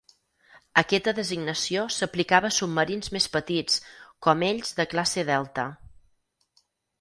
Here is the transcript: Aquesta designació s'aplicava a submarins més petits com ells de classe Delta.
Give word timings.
Aquesta 0.81 1.11
designació 1.17 1.83
s'aplicava 1.95 2.51
a 2.53 2.55
submarins 2.55 3.11
més 3.17 3.27
petits 3.35 3.77
com 4.29 4.43
ells 4.49 4.73
de 4.81 4.87
classe 4.95 5.27
Delta. 5.29 5.69